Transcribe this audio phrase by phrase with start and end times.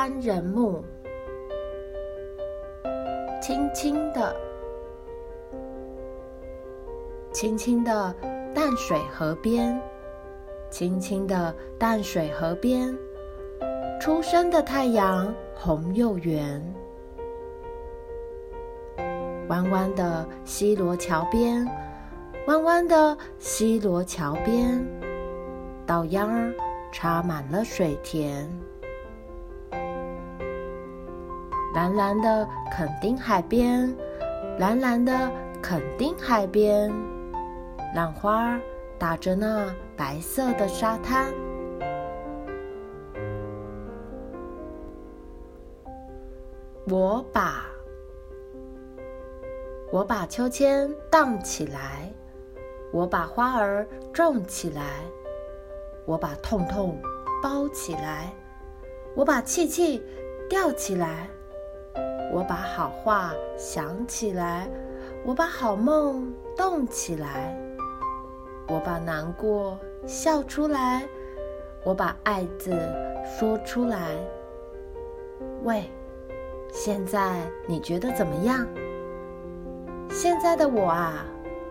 [0.00, 0.80] 看人木，
[3.42, 4.32] 轻轻的，
[7.32, 8.14] 轻轻的
[8.54, 9.76] 淡水河边，
[10.70, 12.96] 轻轻的淡水河边，
[14.00, 16.62] 初升的太阳红又圆。
[19.48, 21.68] 弯弯的西螺桥边，
[22.46, 24.80] 弯弯的西螺桥边，
[25.84, 26.54] 稻秧儿
[26.92, 28.48] 插满了水田。
[31.74, 33.94] 蓝蓝的垦丁海边，
[34.58, 35.30] 蓝蓝的
[35.62, 36.90] 垦丁海边，
[37.94, 38.58] 浪花
[38.98, 41.26] 打着那白色的沙滩。
[46.88, 47.66] 我把。
[49.92, 52.10] 我把秋千荡起来，
[52.92, 55.02] 我把花儿种起来，
[56.06, 56.98] 我把痛痛
[57.42, 58.32] 包起来，
[59.14, 60.02] 我把气气
[60.48, 61.28] 吊起来，
[62.30, 64.68] 我把好话想起来，
[65.24, 67.56] 我把好梦动起来，
[68.68, 71.06] 我把难过笑出来，
[71.84, 72.78] 我把爱字
[73.24, 74.16] 说出来。
[75.64, 75.90] 喂，
[76.70, 78.66] 现在你觉得怎么样？
[80.10, 81.24] 现在的我啊，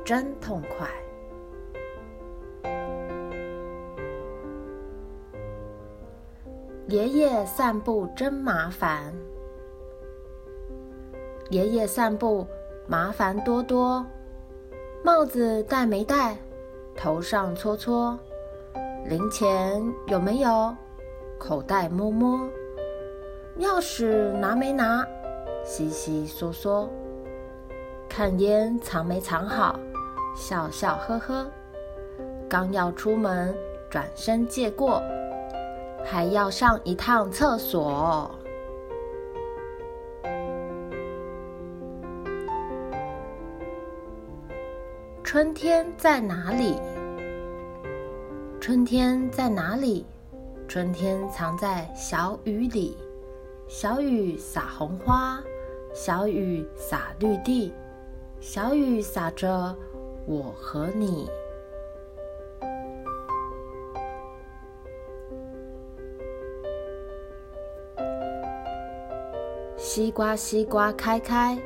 [0.04, 0.88] 真痛快。
[6.88, 9.14] 爷爷散步真麻烦，
[11.50, 12.46] 爷爷散步
[12.88, 14.06] 麻烦多多。
[15.04, 16.38] 帽子戴没戴？
[16.96, 18.18] 头上搓搓。
[19.06, 20.76] 零钱有没有？
[21.40, 22.40] 口袋摸摸。
[23.60, 25.08] 钥匙拿没拿？
[25.64, 26.88] 悉悉嗦嗦。
[28.10, 29.80] 看烟藏没藏好，
[30.36, 31.46] 笑笑呵呵。
[32.50, 33.56] 刚要出门，
[33.90, 35.02] 转身借过，
[36.04, 38.32] 还要上一趟厕所。
[45.28, 46.80] 春天在哪里？
[48.62, 50.06] 春天在哪里？
[50.70, 52.98] 春天藏在小雨里，
[53.68, 55.38] 小雨洒红花，
[55.94, 57.74] 小雨洒绿地。
[58.40, 59.76] 小雨洒着
[60.26, 61.30] 我和你。
[69.76, 71.60] 西瓜，西瓜开开，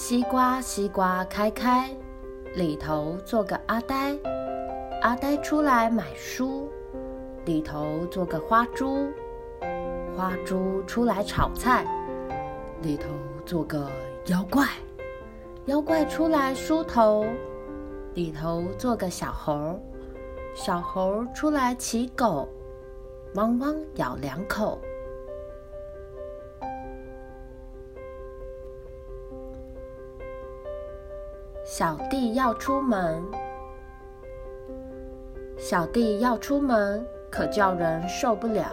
[0.00, 1.90] 西瓜，西瓜开开，
[2.54, 4.16] 里头坐个阿呆，
[5.02, 6.70] 阿呆出来买书，
[7.44, 9.08] 里头坐个花猪，
[10.16, 11.84] 花猪出来炒菜，
[12.80, 13.08] 里头。
[13.44, 13.90] 做个
[14.26, 14.66] 妖怪，
[15.64, 17.24] 妖怪出来梳头，
[18.12, 19.80] 里头做个小猴，
[20.54, 22.46] 小猴出来骑狗，
[23.34, 24.78] 汪汪咬两口。
[31.70, 33.22] 小弟要出门，
[35.58, 38.64] 小弟要出门，可叫人受不了。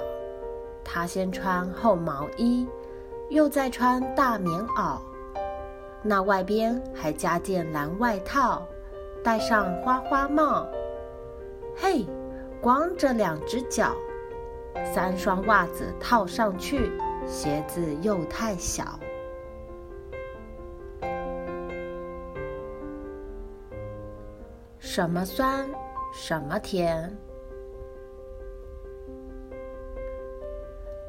[0.82, 2.66] 他先穿厚毛衣。
[3.30, 5.00] 又再穿大棉袄，
[6.04, 8.66] 那外边还加件蓝外套，
[9.22, 10.66] 戴上花花帽。
[11.76, 12.06] 嘿，
[12.62, 13.94] 光着两只脚，
[14.94, 16.92] 三双袜子套上去，
[17.28, 18.98] 鞋子又太小。
[24.96, 25.70] 什么酸，
[26.14, 27.14] 什么甜？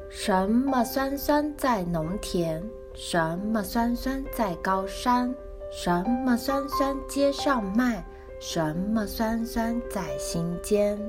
[0.09, 2.61] 什么酸酸在农田？
[2.93, 5.33] 什么酸酸在高山？
[5.71, 8.05] 什么酸酸街上卖？
[8.41, 10.99] 什么酸酸在心间？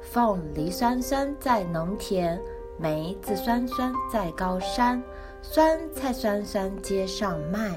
[0.00, 2.42] 凤梨酸酸在农田，
[2.76, 5.00] 梅子酸酸在高山，
[5.42, 7.70] 酸菜酸酸街上卖。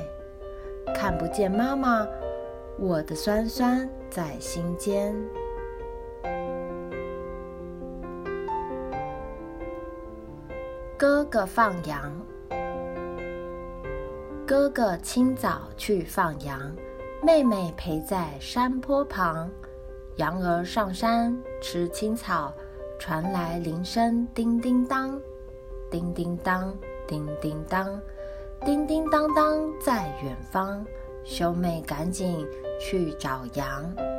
[0.95, 2.07] 看不见妈妈，
[2.79, 5.15] 我的酸酸在心间。
[10.95, 12.11] 哥哥放羊，
[14.45, 16.71] 哥哥清早去放羊，
[17.23, 19.49] 妹妹陪在山坡旁。
[20.17, 22.53] 羊儿上山吃青草，
[22.99, 25.19] 传来铃声叮叮当，
[25.89, 26.75] 叮叮当，
[27.07, 27.99] 叮叮当，
[28.63, 30.85] 叮叮当当在远方。
[31.29, 32.47] 小美赶紧
[32.79, 34.16] 去找羊。